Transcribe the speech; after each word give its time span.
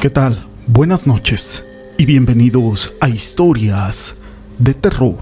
¿Qué 0.00 0.10
tal? 0.10 0.46
Buenas 0.68 1.08
noches 1.08 1.66
y 1.96 2.06
bienvenidos 2.06 2.94
a 3.00 3.08
Historias 3.08 4.14
de 4.56 4.72
Terror. 4.72 5.18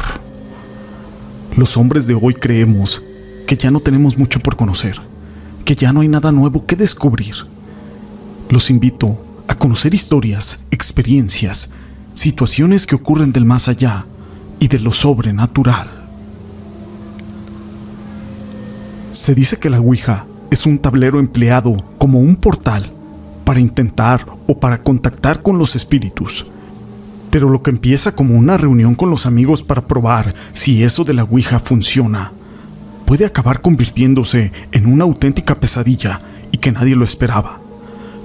Los 1.57 1.79
hombres 1.79 2.07
de 2.07 2.13
hoy 2.13 2.35
creemos 2.35 3.03
que 3.47 3.57
ya 3.57 3.71
no 3.71 3.81
tenemos 3.81 4.19
mucho 4.19 4.39
por 4.39 4.55
conocer, 4.55 5.01
que 5.65 5.77
ya 5.77 5.95
no 5.95 6.03
hay 6.03 6.09
nada 6.09 6.31
nuevo 6.31 6.67
que 6.67 6.77
descubrir. 6.77 7.37
Los 8.51 8.69
invito 8.69 9.19
a 9.49 9.55
conocer 9.55 9.95
historias, 9.95 10.63
experiencias, 10.71 11.71
situaciones 12.13 12.87
que 12.87 12.97
ocurren 12.97 13.33
del 13.33 13.47
más 13.47 13.69
allá 13.69 14.05
y 14.61 14.69
de 14.69 14.79
lo 14.79 14.93
sobrenatural. 14.93 15.89
Se 19.11 19.35
dice 19.35 19.57
que 19.57 19.71
la 19.71 19.81
Ouija 19.81 20.27
es 20.51 20.67
un 20.67 20.79
tablero 20.79 21.19
empleado 21.19 21.83
como 21.97 22.21
un 22.21 22.37
portal 22.37 22.93
para 23.47 23.61
intentar 23.61 24.27
o 24.49 24.59
para 24.59 24.83
contactar 24.83 25.41
con 25.41 25.57
los 25.57 25.77
espíritus. 25.77 26.47
Pero 27.31 27.49
lo 27.49 27.63
que 27.63 27.71
empieza 27.71 28.11
como 28.11 28.35
una 28.35 28.57
reunión 28.57 28.97
con 28.97 29.09
los 29.09 29.25
amigos 29.25 29.63
para 29.63 29.87
probar 29.87 30.35
si 30.53 30.83
eso 30.83 31.05
de 31.05 31.15
la 31.15 31.23
Ouija 31.23 31.61
funciona, 31.61 32.33
puede 33.05 33.25
acabar 33.25 33.61
convirtiéndose 33.61 34.51
en 34.73 34.87
una 34.87 35.05
auténtica 35.05 35.61
pesadilla 35.61 36.23
y 36.51 36.59
que 36.59 36.73
nadie 36.73 36.97
lo 36.97 37.05
esperaba. 37.05 37.61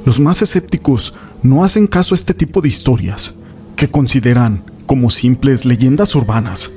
Los 0.05 0.19
más 0.19 0.41
escépticos 0.41 1.13
no 1.43 1.63
hacen 1.63 1.85
caso 1.85 2.15
a 2.15 2.17
este 2.17 2.33
tipo 2.33 2.59
de 2.59 2.69
historias, 2.69 3.35
que 3.75 3.89
consideran 3.89 4.63
como 4.87 5.11
simples 5.11 5.65
leyendas 5.65 6.15
urbanas, 6.15 6.71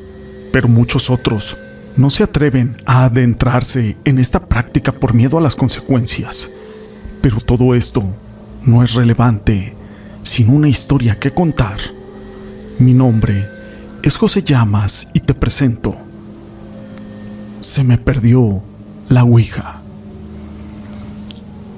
pero 0.52 0.68
muchos 0.68 1.08
otros 1.08 1.56
no 1.96 2.10
se 2.10 2.24
atreven 2.24 2.76
a 2.84 3.04
adentrarse 3.04 3.96
en 4.04 4.18
esta 4.18 4.44
práctica 4.48 4.92
por 4.92 5.14
miedo 5.14 5.38
a 5.38 5.40
las 5.40 5.56
consecuencias. 5.56 6.50
Pero 7.22 7.40
todo 7.40 7.74
esto 7.74 8.04
no 8.66 8.82
es 8.82 8.94
relevante 8.94 9.74
sin 10.22 10.48
una 10.48 10.68
historia 10.68 11.18
que 11.18 11.32
contar. 11.32 11.78
Mi 12.78 12.94
nombre 12.94 13.46
es 14.02 14.16
José 14.16 14.42
Llamas 14.42 15.08
y 15.12 15.20
te 15.20 15.34
presento. 15.34 15.94
Se 17.60 17.84
me 17.84 17.98
perdió 17.98 18.62
la 19.08 19.24
Ouija. 19.24 19.80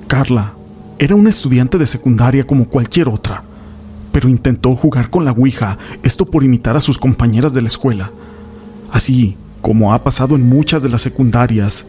Carla 0.06 0.54
era 0.98 1.16
una 1.16 1.30
estudiante 1.30 1.76
de 1.76 1.86
secundaria 1.86 2.46
como 2.46 2.68
cualquier 2.68 3.08
otra, 3.08 3.42
pero 4.12 4.28
intentó 4.28 4.74
jugar 4.76 5.10
con 5.10 5.24
la 5.24 5.32
Ouija, 5.32 5.78
esto 6.02 6.24
por 6.24 6.44
imitar 6.44 6.76
a 6.76 6.80
sus 6.80 6.98
compañeras 6.98 7.52
de 7.52 7.62
la 7.62 7.68
escuela. 7.68 8.12
Así 8.90 9.36
como 9.60 9.92
ha 9.92 10.04
pasado 10.04 10.36
en 10.36 10.48
muchas 10.48 10.82
de 10.84 10.88
las 10.88 11.02
secundarias, 11.02 11.84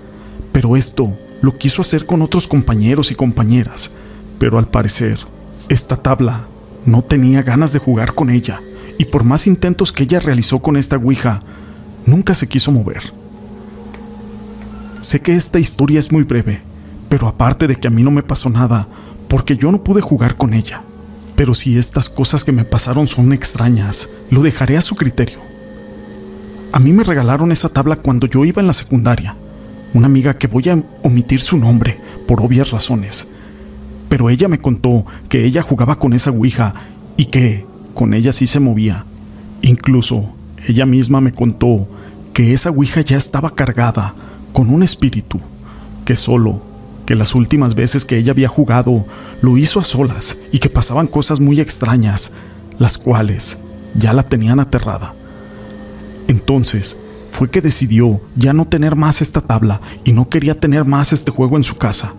pero 0.52 0.76
esto 0.76 1.16
lo 1.42 1.56
quiso 1.56 1.84
hacer 1.84 2.08
con 2.08 2.24
otros 2.24 2.48
compañeros 2.48 3.12
y 3.12 3.16
compañeras, 3.16 3.92
pero 4.40 4.58
al 4.58 4.68
parecer, 4.68 5.20
esta 5.70 5.98
tabla 5.98 6.48
no 6.86 7.02
tenía 7.02 7.44
ganas 7.44 7.74
de 7.74 7.80
jugar 7.80 8.14
con 8.14 8.30
ella, 8.30 8.62
y 8.98 9.06
por 9.06 9.24
más 9.24 9.48
intentos 9.48 9.92
que 9.92 10.04
ella 10.04 10.20
realizó 10.20 10.60
con 10.60 10.78
esta 10.78 10.96
Ouija, 10.96 11.42
nunca 12.06 12.34
se 12.36 12.48
quiso 12.48 12.72
mover. 12.72 13.14
Sé 15.02 15.22
que 15.22 15.36
esta 15.36 15.60
historia 15.60 16.00
es 16.00 16.12
muy 16.12 16.24
breve, 16.24 16.62
pero 17.10 17.28
aparte 17.28 17.68
de 17.68 17.76
que 17.76 17.88
a 17.88 17.92
mí 17.92 18.04
no 18.04 18.12
me 18.12 18.24
pasó 18.24 18.50
nada, 18.50 18.88
porque 19.28 19.58
yo 19.58 19.72
no 19.72 19.84
pude 19.84 20.02
jugar 20.02 20.36
con 20.36 20.54
ella. 20.54 20.82
Pero 21.36 21.54
si 21.54 21.78
estas 21.78 22.10
cosas 22.10 22.44
que 22.44 22.52
me 22.52 22.66
pasaron 22.66 23.06
son 23.06 23.32
extrañas, 23.32 24.10
lo 24.32 24.42
dejaré 24.42 24.78
a 24.78 24.82
su 24.82 24.96
criterio. 24.96 25.40
A 26.72 26.80
mí 26.80 26.92
me 26.92 27.04
regalaron 27.04 27.52
esa 27.52 27.70
tabla 27.70 27.98
cuando 27.98 28.28
yo 28.28 28.44
iba 28.44 28.60
en 28.60 28.68
la 28.68 28.74
secundaria. 28.74 29.36
Una 29.94 30.08
amiga 30.08 30.38
que 30.38 30.48
voy 30.48 30.70
a 30.70 30.84
omitir 31.04 31.42
su 31.42 31.58
nombre, 31.58 32.00
por 32.28 32.42
obvias 32.42 32.72
razones. 32.72 33.32
Pero 34.10 34.30
ella 34.30 34.48
me 34.48 34.60
contó 34.60 35.06
que 35.30 35.46
ella 35.46 35.62
jugaba 35.62 36.00
con 36.00 36.14
esa 36.14 36.32
Ouija 36.32 36.74
y 37.18 37.26
que 37.26 37.66
con 37.94 38.14
ella 38.14 38.32
sí 38.32 38.48
se 38.48 38.60
movía. 38.60 39.06
Incluso 39.62 40.30
ella 40.68 40.86
misma 40.86 41.22
me 41.22 41.34
contó 41.34 41.88
que 42.34 42.54
esa 42.54 42.70
Ouija 42.70 43.02
ya 43.02 43.18
estaba 43.18 43.56
cargada 43.56 44.14
con 44.54 44.70
un 44.70 44.84
espíritu, 44.84 45.40
que 46.06 46.16
solo 46.16 46.62
que 47.06 47.16
las 47.16 47.34
últimas 47.36 47.74
veces 47.74 48.06
que 48.06 48.18
ella 48.18 48.34
había 48.34 48.50
jugado 48.50 49.06
lo 49.42 49.58
hizo 49.58 49.80
a 49.80 49.84
solas 49.84 50.38
y 50.52 50.60
que 50.60 50.70
pasaban 50.70 51.08
cosas 51.08 51.40
muy 51.40 51.62
extrañas, 51.62 52.32
las 52.80 52.98
cuales 52.98 53.58
ya 53.96 54.14
la 54.14 54.24
tenían 54.24 54.60
aterrada. 54.60 55.14
Entonces 56.28 56.98
fue 57.32 57.50
que 57.50 57.62
decidió 57.62 58.20
ya 58.36 58.52
no 58.52 58.66
tener 58.66 58.96
más 58.96 59.22
esta 59.22 59.42
tabla 59.42 59.80
y 60.04 60.12
no 60.12 60.28
quería 60.28 60.60
tener 60.60 60.86
más 60.86 61.14
este 61.14 61.32
juego 61.32 61.56
en 61.56 61.64
su 61.64 61.78
casa. 61.78 62.14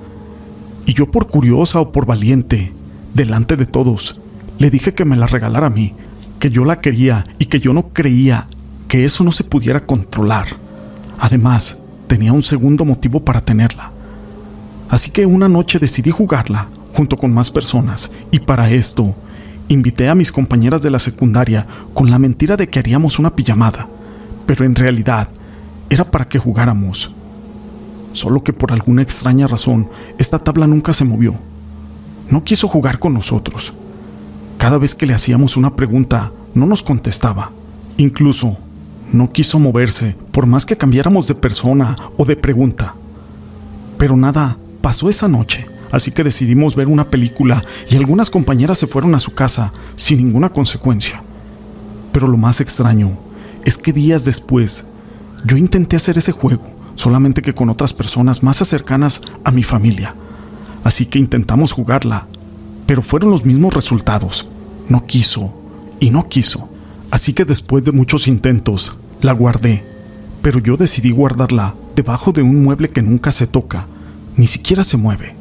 Y 0.89 0.95
yo 0.95 1.09
por 1.09 1.29
curiosa 1.29 1.79
o 1.79 1.93
por 1.93 2.05
valiente, 2.05 2.73
delante 3.15 3.57
de 3.57 3.67
todos, 3.67 4.21
le 4.59 4.71
dije 4.71 4.95
que 4.95 5.05
me 5.05 5.17
la 5.17 5.29
regalara 5.29 5.69
a 5.69 5.71
mí, 5.71 5.95
que 6.41 6.51
yo 6.51 6.65
la 6.65 6.81
quería 6.81 7.23
y 7.39 7.45
que 7.45 7.61
yo 7.61 7.73
no 7.73 7.91
creía 7.91 8.49
que 8.89 9.05
eso 9.05 9.23
no 9.23 9.31
se 9.31 9.45
pudiera 9.45 9.87
controlar. 9.87 10.49
Además, 11.21 11.79
tenía 12.09 12.33
un 12.33 12.43
segundo 12.43 12.85
motivo 12.85 13.21
para 13.21 13.43
tenerla. 13.43 13.93
Así 14.89 15.11
que 15.11 15.27
una 15.27 15.49
noche 15.49 15.79
decidí 15.79 16.11
jugarla 16.11 16.69
junto 16.93 17.17
con 17.17 17.33
más 17.33 17.53
personas 17.53 18.11
y 18.33 18.41
para 18.41 18.71
esto 18.71 19.15
invité 19.69 20.09
a 20.09 20.17
mis 20.17 20.33
compañeras 20.33 20.83
de 20.83 20.91
la 20.91 20.99
secundaria 20.99 21.67
con 21.95 22.11
la 22.11 22.19
mentira 22.19 22.57
de 22.57 22.69
que 22.69 22.81
haríamos 22.81 23.21
una 23.21 23.37
pijamada 23.37 23.87
pero 24.49 24.65
en 24.65 24.75
realidad 24.75 25.29
era 25.91 26.11
para 26.11 26.27
que 26.27 26.39
jugáramos. 26.39 27.15
Solo 28.19 28.43
que 28.43 28.53
por 28.53 28.73
alguna 28.73 29.03
extraña 29.03 29.47
razón 29.47 29.89
esta 30.19 30.41
tabla 30.41 30.67
nunca 30.67 30.93
se 30.93 31.05
movió. 31.05 31.37
No 32.29 32.43
quiso 32.43 32.67
jugar 32.67 32.99
con 32.99 33.15
nosotros. 33.15 33.73
Cada 34.59 34.77
vez 34.77 34.97
que 34.97 35.07
le 35.07 35.15
hacíamos 35.15 35.57
una 35.57 35.77
pregunta, 35.77 36.33
no 36.53 36.67
nos 36.67 36.83
contestaba. 36.83 37.53
Incluso 37.97 38.57
no 39.13 39.31
quiso 39.31 39.61
moverse 39.61 40.17
por 40.33 40.47
más 40.47 40.67
que 40.67 40.77
cambiáramos 40.77 41.29
de 41.29 41.37
persona 41.37 41.95
o 42.17 42.25
de 42.25 42.35
pregunta. 42.35 42.97
Pero 43.99 44.17
nada 44.17 44.57
pasó 44.81 45.09
esa 45.09 45.29
noche, 45.29 45.69
así 45.93 46.11
que 46.11 46.25
decidimos 46.25 46.75
ver 46.75 46.89
una 46.89 47.11
película 47.11 47.63
y 47.89 47.95
algunas 47.95 48.31
compañeras 48.31 48.79
se 48.79 48.89
fueron 48.89 49.15
a 49.15 49.21
su 49.21 49.33
casa 49.33 49.73
sin 49.95 50.19
ninguna 50.19 50.49
consecuencia. 50.49 51.23
Pero 52.11 52.27
lo 52.27 52.37
más 52.37 52.61
extraño 52.61 53.13
es 53.65 53.79
que 53.79 53.93
días 53.93 54.25
después 54.25 54.87
yo 55.45 55.57
intenté 55.57 55.95
hacer 55.95 56.19
ese 56.19 56.33
juego, 56.33 56.78
solamente 56.99 57.43
que 57.43 57.55
con 57.55 57.71
otras 57.71 57.95
personas 57.95 58.43
más 58.43 58.57
cercanas 58.57 59.21
a 59.45 59.53
mi 59.53 59.63
familia. 59.63 60.17
Así 60.83 61.07
que 61.07 61.21
intentamos 61.21 61.73
jugarla, 61.73 62.27
pero 62.87 63.03
fueron 63.03 63.31
los 63.31 63.45
mismos 63.45 63.73
resultados. 63.73 64.49
No 64.89 65.07
quiso 65.07 65.55
y 66.01 66.11
no 66.11 66.29
quiso. 66.29 66.69
Así 67.13 67.35
que 67.35 67.45
después 67.45 67.85
de 67.85 67.93
muchos 67.93 68.27
intentos, 68.27 68.99
la 69.21 69.33
guardé. 69.33 69.85
Pero 70.43 70.59
yo 70.59 70.77
decidí 70.77 71.13
guardarla 71.13 71.77
debajo 71.95 72.33
de 72.33 72.43
un 72.43 72.65
mueble 72.65 72.91
que 72.91 73.01
nunca 73.01 73.31
se 73.31 73.47
toca, 73.47 73.87
ni 74.37 74.49
siquiera 74.49 74.83
se 74.83 74.97
mueve. 74.97 75.37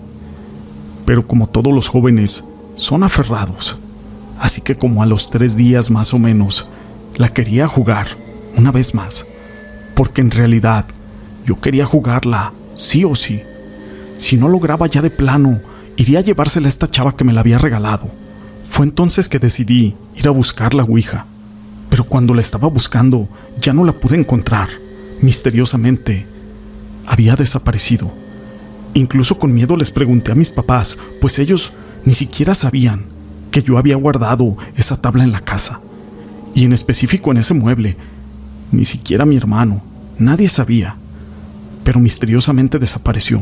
Pero 1.06 1.26
como 1.26 1.48
todos 1.48 1.74
los 1.74 1.88
jóvenes, 1.88 2.48
son 2.76 3.04
aferrados. 3.04 3.80
Así 4.40 4.62
que 4.62 4.78
como 4.78 5.02
a 5.02 5.08
los 5.08 5.32
tres 5.32 5.58
días 5.58 5.90
más 5.90 6.14
o 6.14 6.20
menos, 6.20 6.70
la 7.16 7.30
quería 7.30 7.68
jugar 7.68 8.10
una 8.56 8.72
vez 8.72 8.94
más, 8.94 9.26
porque 9.96 10.22
en 10.22 10.30
realidad 10.30 10.86
yo 11.48 11.62
quería 11.62 11.86
jugarla, 11.86 12.52
sí 12.76 13.06
o 13.06 13.16
sí. 13.16 13.42
Si 14.20 14.36
no 14.36 14.50
lograba 14.50 14.86
ya 14.88 15.02
de 15.02 15.10
plano, 15.10 15.62
iría 15.96 16.20
a 16.20 16.22
llevársela 16.22 16.68
a 16.68 16.70
esta 16.70 16.92
chava 16.92 17.16
que 17.16 17.24
me 17.24 17.32
la 17.32 17.40
había 17.40 17.58
regalado. 17.58 18.12
Fue 18.70 18.86
entonces 18.86 19.30
que 19.30 19.40
decidí 19.40 19.96
ir 20.14 20.28
a 20.28 20.32
buscar 20.32 20.74
la 20.74 20.84
Ouija, 20.84 21.26
pero 21.90 22.04
cuando 22.04 22.34
la 22.34 22.42
estaba 22.42 22.68
buscando 22.68 23.30
ya 23.62 23.72
no 23.72 23.86
la 23.86 23.94
pude 23.94 24.18
encontrar. 24.18 24.68
Misteriosamente, 25.22 26.26
había 27.06 27.38
desaparecido. 27.38 28.12
Incluso 28.94 29.40
con 29.40 29.54
miedo 29.54 29.78
les 29.78 29.90
pregunté 29.90 30.34
a 30.34 30.36
mis 30.36 30.52
papás, 30.52 30.98
pues 31.22 31.40
ellos 31.40 31.72
ni 32.04 32.14
siquiera 32.14 32.56
sabían 32.56 33.06
que 33.52 33.64
yo 33.64 33.78
había 33.78 33.96
guardado 33.96 34.58
esa 34.76 34.98
tabla 34.98 35.24
en 35.24 35.32
la 35.32 35.42
casa 35.42 35.80
y 36.54 36.66
en 36.66 36.74
específico 36.74 37.32
en 37.32 37.38
ese 37.38 37.54
mueble. 37.54 37.96
Ni 38.74 38.84
siquiera 38.84 39.26
mi 39.26 39.38
hermano, 39.38 39.82
nadie 40.20 40.50
sabía, 40.50 40.98
pero 41.88 42.02
misteriosamente 42.02 42.80
desapareció. 42.80 43.42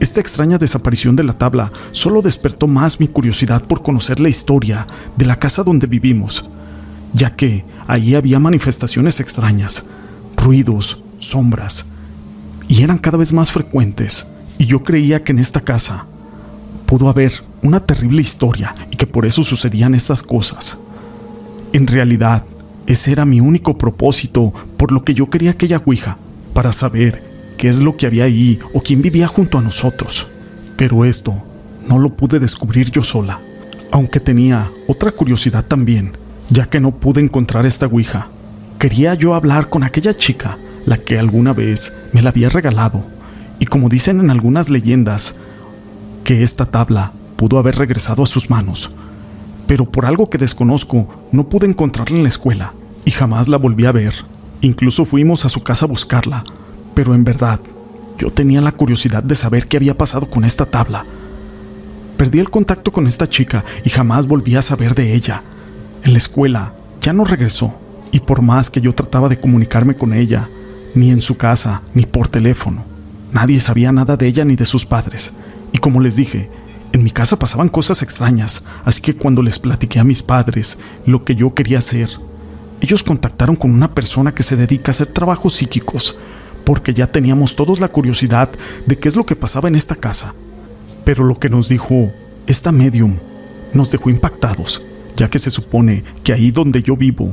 Esta 0.00 0.20
extraña 0.20 0.58
desaparición 0.58 1.16
de 1.16 1.24
la 1.24 1.32
tabla 1.32 1.72
solo 1.92 2.20
despertó 2.20 2.66
más 2.66 3.00
mi 3.00 3.08
curiosidad 3.08 3.62
por 3.62 3.82
conocer 3.82 4.20
la 4.20 4.28
historia 4.28 4.86
de 5.16 5.24
la 5.24 5.38
casa 5.38 5.62
donde 5.62 5.86
vivimos, 5.86 6.44
ya 7.14 7.36
que 7.36 7.64
ahí 7.86 8.14
había 8.14 8.38
manifestaciones 8.38 9.18
extrañas, 9.20 9.84
ruidos, 10.36 11.02
sombras, 11.20 11.86
y 12.68 12.82
eran 12.82 12.98
cada 12.98 13.16
vez 13.16 13.32
más 13.32 13.50
frecuentes, 13.50 14.26
y 14.58 14.66
yo 14.66 14.84
creía 14.84 15.24
que 15.24 15.32
en 15.32 15.38
esta 15.38 15.62
casa 15.62 16.04
pudo 16.84 17.08
haber 17.08 17.32
una 17.62 17.80
terrible 17.80 18.20
historia 18.20 18.74
y 18.90 18.96
que 18.96 19.06
por 19.06 19.24
eso 19.24 19.42
sucedían 19.42 19.94
estas 19.94 20.22
cosas. 20.22 20.78
En 21.72 21.86
realidad, 21.86 22.44
ese 22.86 23.10
era 23.10 23.24
mi 23.24 23.40
único 23.40 23.78
propósito 23.78 24.52
por 24.76 24.92
lo 24.92 25.02
que 25.02 25.14
yo 25.14 25.30
quería 25.30 25.52
aquella 25.52 25.78
Ouija, 25.78 26.18
para 26.52 26.74
saber 26.74 27.27
qué 27.58 27.68
es 27.68 27.80
lo 27.80 27.96
que 27.96 28.06
había 28.06 28.24
ahí 28.24 28.58
o 28.72 28.80
quién 28.80 29.02
vivía 29.02 29.26
junto 29.26 29.58
a 29.58 29.62
nosotros. 29.62 30.26
Pero 30.76 31.04
esto 31.04 31.34
no 31.86 31.98
lo 31.98 32.14
pude 32.14 32.38
descubrir 32.38 32.90
yo 32.90 33.04
sola. 33.04 33.40
Aunque 33.90 34.20
tenía 34.20 34.70
otra 34.86 35.12
curiosidad 35.12 35.64
también, 35.66 36.12
ya 36.50 36.66
que 36.66 36.80
no 36.80 36.92
pude 36.92 37.20
encontrar 37.20 37.66
esta 37.66 37.86
Ouija. 37.86 38.28
Quería 38.78 39.14
yo 39.14 39.34
hablar 39.34 39.68
con 39.68 39.82
aquella 39.82 40.16
chica, 40.16 40.56
la 40.86 40.98
que 40.98 41.18
alguna 41.18 41.52
vez 41.52 41.92
me 42.12 42.22
la 42.22 42.30
había 42.30 42.48
regalado, 42.48 43.02
y 43.58 43.66
como 43.66 43.88
dicen 43.88 44.20
en 44.20 44.30
algunas 44.30 44.70
leyendas, 44.70 45.34
que 46.22 46.42
esta 46.42 46.66
tabla 46.66 47.12
pudo 47.36 47.58
haber 47.58 47.76
regresado 47.76 48.22
a 48.22 48.26
sus 48.26 48.50
manos. 48.50 48.90
Pero 49.66 49.90
por 49.90 50.06
algo 50.06 50.30
que 50.30 50.38
desconozco, 50.38 51.08
no 51.32 51.48
pude 51.48 51.66
encontrarla 51.66 52.16
en 52.16 52.22
la 52.22 52.28
escuela, 52.28 52.72
y 53.04 53.10
jamás 53.10 53.48
la 53.48 53.56
volví 53.56 53.86
a 53.86 53.92
ver. 53.92 54.14
Incluso 54.60 55.04
fuimos 55.04 55.44
a 55.44 55.48
su 55.48 55.62
casa 55.62 55.86
a 55.86 55.88
buscarla, 55.88 56.44
pero 56.98 57.14
en 57.14 57.22
verdad, 57.22 57.60
yo 58.18 58.32
tenía 58.32 58.60
la 58.60 58.72
curiosidad 58.72 59.22
de 59.22 59.36
saber 59.36 59.68
qué 59.68 59.76
había 59.76 59.96
pasado 59.96 60.28
con 60.28 60.42
esta 60.42 60.66
tabla. 60.66 61.04
Perdí 62.16 62.40
el 62.40 62.50
contacto 62.50 62.90
con 62.90 63.06
esta 63.06 63.28
chica 63.28 63.64
y 63.84 63.90
jamás 63.90 64.26
volví 64.26 64.56
a 64.56 64.62
saber 64.62 64.96
de 64.96 65.14
ella. 65.14 65.44
En 66.02 66.10
la 66.10 66.18
escuela 66.18 66.72
ya 67.00 67.12
no 67.12 67.24
regresó, 67.24 67.72
y 68.10 68.18
por 68.18 68.42
más 68.42 68.68
que 68.68 68.80
yo 68.80 68.96
trataba 68.96 69.28
de 69.28 69.38
comunicarme 69.38 69.94
con 69.94 70.12
ella, 70.12 70.48
ni 70.96 71.12
en 71.12 71.20
su 71.20 71.36
casa, 71.36 71.82
ni 71.94 72.04
por 72.04 72.26
teléfono, 72.26 72.84
nadie 73.32 73.60
sabía 73.60 73.92
nada 73.92 74.16
de 74.16 74.26
ella 74.26 74.44
ni 74.44 74.56
de 74.56 74.66
sus 74.66 74.84
padres. 74.84 75.30
Y 75.70 75.78
como 75.78 76.00
les 76.00 76.16
dije, 76.16 76.50
en 76.90 77.04
mi 77.04 77.12
casa 77.12 77.38
pasaban 77.38 77.68
cosas 77.68 78.02
extrañas, 78.02 78.64
así 78.84 79.00
que 79.00 79.14
cuando 79.14 79.40
les 79.40 79.60
platiqué 79.60 80.00
a 80.00 80.04
mis 80.04 80.24
padres 80.24 80.78
lo 81.06 81.22
que 81.22 81.36
yo 81.36 81.54
quería 81.54 81.78
hacer, 81.78 82.10
ellos 82.80 83.04
contactaron 83.04 83.54
con 83.54 83.70
una 83.70 83.94
persona 83.94 84.34
que 84.34 84.42
se 84.42 84.56
dedica 84.56 84.90
a 84.90 84.92
hacer 84.92 85.06
trabajos 85.06 85.54
psíquicos, 85.54 86.16
porque 86.68 86.92
ya 86.92 87.06
teníamos 87.06 87.56
todos 87.56 87.80
la 87.80 87.88
curiosidad 87.88 88.50
de 88.84 88.98
qué 88.98 89.08
es 89.08 89.16
lo 89.16 89.24
que 89.24 89.34
pasaba 89.34 89.68
en 89.70 89.74
esta 89.74 89.94
casa. 89.94 90.34
Pero 91.02 91.24
lo 91.24 91.38
que 91.38 91.48
nos 91.48 91.70
dijo 91.70 92.12
esta 92.46 92.72
medium 92.72 93.16
nos 93.72 93.90
dejó 93.90 94.10
impactados, 94.10 94.82
ya 95.16 95.30
que 95.30 95.38
se 95.38 95.48
supone 95.48 96.04
que 96.22 96.34
ahí 96.34 96.50
donde 96.50 96.82
yo 96.82 96.94
vivo, 96.94 97.32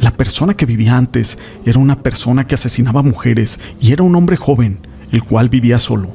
la 0.00 0.12
persona 0.12 0.56
que 0.56 0.64
vivía 0.64 0.96
antes 0.96 1.38
era 1.66 1.80
una 1.80 2.04
persona 2.04 2.46
que 2.46 2.54
asesinaba 2.54 3.02
mujeres 3.02 3.58
y 3.80 3.92
era 3.92 4.04
un 4.04 4.14
hombre 4.14 4.36
joven, 4.36 4.78
el 5.10 5.24
cual 5.24 5.48
vivía 5.48 5.80
solo. 5.80 6.12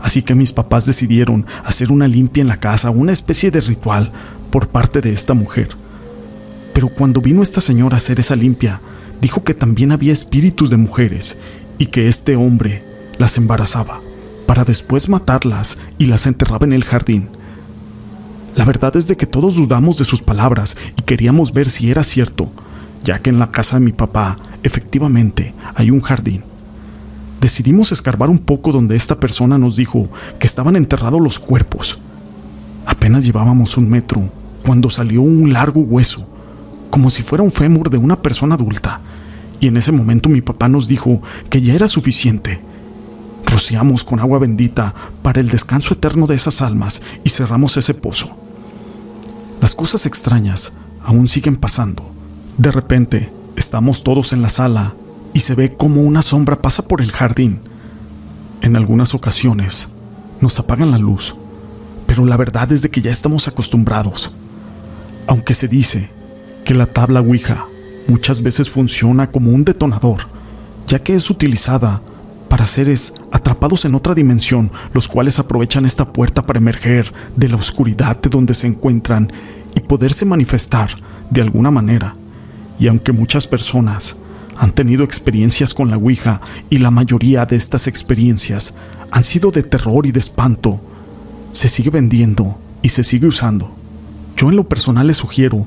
Así 0.00 0.22
que 0.22 0.36
mis 0.36 0.52
papás 0.52 0.86
decidieron 0.86 1.46
hacer 1.64 1.90
una 1.90 2.06
limpia 2.06 2.42
en 2.42 2.46
la 2.46 2.60
casa, 2.60 2.90
una 2.90 3.10
especie 3.10 3.50
de 3.50 3.60
ritual 3.60 4.12
por 4.52 4.68
parte 4.68 5.00
de 5.00 5.12
esta 5.12 5.34
mujer. 5.34 5.70
Pero 6.72 6.90
cuando 6.90 7.20
vino 7.20 7.42
esta 7.42 7.60
señora 7.60 7.96
a 7.96 7.98
hacer 7.98 8.20
esa 8.20 8.36
limpia, 8.36 8.80
dijo 9.20 9.42
que 9.42 9.54
también 9.54 9.90
había 9.90 10.12
espíritus 10.12 10.70
de 10.70 10.76
mujeres 10.76 11.36
y 11.78 11.86
que 11.86 12.08
este 12.08 12.36
hombre 12.36 12.84
las 13.18 13.36
embarazaba 13.36 14.00
para 14.46 14.64
después 14.64 15.08
matarlas 15.08 15.78
y 15.98 16.06
las 16.06 16.26
enterraba 16.26 16.66
en 16.66 16.72
el 16.72 16.84
jardín. 16.84 17.28
La 18.56 18.64
verdad 18.64 18.96
es 18.96 19.06
de 19.06 19.16
que 19.16 19.26
todos 19.26 19.54
dudamos 19.54 19.98
de 19.98 20.04
sus 20.04 20.22
palabras 20.22 20.76
y 20.96 21.02
queríamos 21.02 21.52
ver 21.52 21.68
si 21.68 21.90
era 21.90 22.02
cierto, 22.02 22.50
ya 23.04 23.18
que 23.20 23.30
en 23.30 23.38
la 23.38 23.50
casa 23.50 23.78
de 23.78 23.84
mi 23.84 23.92
papá 23.92 24.36
efectivamente 24.62 25.54
hay 25.74 25.90
un 25.90 26.00
jardín. 26.00 26.42
Decidimos 27.40 27.92
escarbar 27.92 28.30
un 28.30 28.38
poco 28.38 28.72
donde 28.72 28.96
esta 28.96 29.20
persona 29.20 29.58
nos 29.58 29.76
dijo 29.76 30.08
que 30.40 30.46
estaban 30.46 30.74
enterrados 30.74 31.20
los 31.20 31.38
cuerpos. 31.38 31.98
Apenas 32.84 33.24
llevábamos 33.24 33.76
un 33.76 33.88
metro 33.88 34.28
cuando 34.64 34.90
salió 34.90 35.22
un 35.22 35.52
largo 35.52 35.80
hueso, 35.80 36.26
como 36.90 37.10
si 37.10 37.22
fuera 37.22 37.44
un 37.44 37.52
fémur 37.52 37.90
de 37.90 37.98
una 37.98 38.20
persona 38.20 38.56
adulta, 38.56 39.00
y 39.60 39.66
en 39.66 39.76
ese 39.76 39.92
momento 39.92 40.28
mi 40.28 40.40
papá 40.40 40.68
nos 40.68 40.88
dijo 40.88 41.22
que 41.50 41.62
ya 41.62 41.74
era 41.74 41.88
suficiente. 41.88 42.60
Rociamos 43.46 44.04
con 44.04 44.20
agua 44.20 44.38
bendita 44.38 44.94
para 45.22 45.40
el 45.40 45.48
descanso 45.48 45.94
eterno 45.94 46.26
de 46.26 46.34
esas 46.34 46.60
almas 46.62 47.02
y 47.24 47.30
cerramos 47.30 47.76
ese 47.76 47.94
pozo. 47.94 48.36
Las 49.60 49.74
cosas 49.74 50.06
extrañas 50.06 50.72
aún 51.02 51.28
siguen 51.28 51.56
pasando. 51.56 52.10
De 52.56 52.70
repente, 52.70 53.32
estamos 53.56 54.04
todos 54.04 54.32
en 54.32 54.42
la 54.42 54.50
sala 54.50 54.94
y 55.32 55.40
se 55.40 55.54
ve 55.54 55.74
como 55.74 56.02
una 56.02 56.22
sombra 56.22 56.62
pasa 56.62 56.86
por 56.86 57.02
el 57.02 57.10
jardín. 57.10 57.60
En 58.60 58.76
algunas 58.76 59.14
ocasiones 59.14 59.88
nos 60.40 60.58
apagan 60.58 60.90
la 60.90 60.98
luz, 60.98 61.34
pero 62.06 62.24
la 62.24 62.36
verdad 62.36 62.70
es 62.72 62.82
de 62.82 62.90
que 62.90 63.00
ya 63.00 63.10
estamos 63.10 63.48
acostumbrados. 63.48 64.30
Aunque 65.26 65.54
se 65.54 65.68
dice 65.68 66.10
que 66.64 66.74
la 66.74 66.86
tabla 66.86 67.20
Ouija 67.20 67.66
muchas 68.08 68.42
veces 68.42 68.68
funciona 68.68 69.30
como 69.30 69.52
un 69.52 69.64
detonador, 69.64 70.22
ya 70.86 70.98
que 70.98 71.14
es 71.14 71.30
utilizada 71.30 72.02
para 72.48 72.66
seres 72.66 73.12
atrapados 73.30 73.84
en 73.84 73.94
otra 73.94 74.14
dimensión, 74.14 74.72
los 74.94 75.06
cuales 75.06 75.38
aprovechan 75.38 75.84
esta 75.84 76.12
puerta 76.12 76.44
para 76.44 76.58
emerger 76.58 77.12
de 77.36 77.48
la 77.48 77.56
oscuridad 77.56 78.20
de 78.20 78.30
donde 78.30 78.54
se 78.54 78.66
encuentran 78.66 79.30
y 79.76 79.80
poderse 79.80 80.24
manifestar 80.24 80.90
de 81.30 81.42
alguna 81.42 81.70
manera. 81.70 82.16
Y 82.80 82.88
aunque 82.88 83.12
muchas 83.12 83.46
personas 83.46 84.16
han 84.56 84.72
tenido 84.72 85.04
experiencias 85.04 85.72
con 85.72 85.90
la 85.90 85.96
Ouija 85.96 86.40
y 86.68 86.78
la 86.78 86.90
mayoría 86.90 87.46
de 87.46 87.56
estas 87.56 87.86
experiencias 87.86 88.74
han 89.10 89.22
sido 89.22 89.50
de 89.50 89.62
terror 89.62 90.04
y 90.06 90.10
de 90.10 90.18
espanto. 90.18 90.80
Se 91.52 91.68
sigue 91.68 91.90
vendiendo 91.90 92.58
y 92.82 92.88
se 92.88 93.04
sigue 93.04 93.28
usando. 93.28 93.70
Yo 94.36 94.48
en 94.48 94.56
lo 94.56 94.68
personal 94.68 95.06
les 95.06 95.16
sugiero 95.18 95.66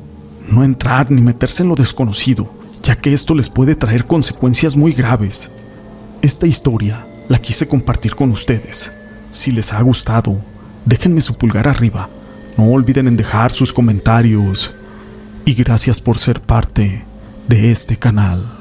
no 0.50 0.64
entrar 0.64 1.12
ni 1.12 1.22
meterse 1.22 1.64
en 1.64 1.70
lo 1.70 1.76
desconocido, 1.76 2.54
ya 2.84 2.96
que 2.98 3.14
esto 3.14 3.36
les 3.36 3.50
puede 3.50 3.76
traer 3.76 4.06
consecuencias 4.06 4.76
muy 4.76 4.94
graves. 4.94 5.50
Esta 6.22 6.48
historia 6.48 7.06
la 7.28 7.40
quise 7.40 7.68
compartir 7.68 8.16
con 8.16 8.32
ustedes. 8.32 8.92
Si 9.32 9.52
les 9.52 9.72
ha 9.74 9.82
gustado, 9.82 10.42
déjenme 10.86 11.22
su 11.22 11.34
pulgar 11.36 11.68
arriba. 11.68 12.10
No 12.58 12.66
olviden 12.66 13.08
en 13.08 13.18
dejar 13.18 13.52
sus 13.52 13.72
comentarios. 13.72 14.76
Y 15.46 15.54
gracias 15.54 16.00
por 16.00 16.18
ser 16.18 16.42
parte 16.42 17.06
de 17.48 17.72
este 17.72 17.98
canal. 17.98 18.61